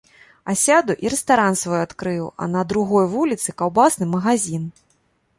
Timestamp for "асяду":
0.51-0.93